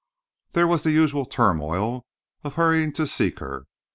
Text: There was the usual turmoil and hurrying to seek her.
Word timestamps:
There 0.53 0.65
was 0.65 0.81
the 0.81 0.89
usual 0.89 1.27
turmoil 1.27 2.07
and 2.43 2.51
hurrying 2.51 2.91
to 2.93 3.05
seek 3.05 3.37
her. 3.37 3.67